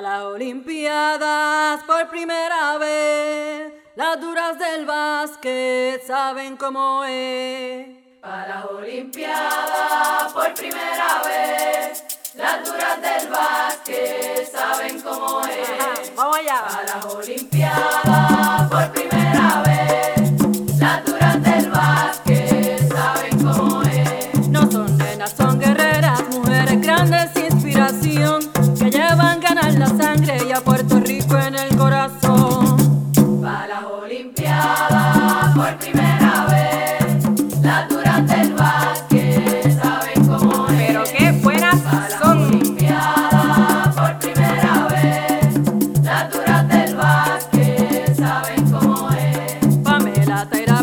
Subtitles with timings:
[0.00, 7.86] A las Olimpiadas por primera vez, las duras del básquet saben cómo es.
[8.22, 12.02] Para las Olimpiadas por primera vez,
[12.34, 16.16] las duras del básquet saben cómo es.
[16.16, 16.60] Vamos allá.
[16.60, 17.89] A las Olimpiadas.
[50.46, 50.82] Taira